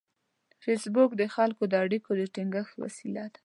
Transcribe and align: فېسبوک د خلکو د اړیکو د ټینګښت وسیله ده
فېسبوک 0.63 1.11
د 1.17 1.23
خلکو 1.35 1.63
د 1.69 1.73
اړیکو 1.83 2.11
د 2.19 2.21
ټینګښت 2.33 2.73
وسیله 2.83 3.25
ده 3.33 3.39